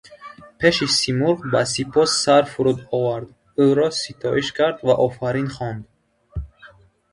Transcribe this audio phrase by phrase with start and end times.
[0.59, 3.27] Пеши симурғ ба сипос сар фуруд овард,
[3.67, 5.81] ӯро ситоиш кард ва офарин хонд.